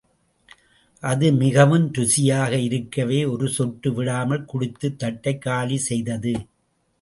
[1.03, 6.33] அது மிகவும் ருசியாக இருக்கவே ஒரு சொட்டு விடாமல் குடித்துத் தட்டைக் காலி செய்தது.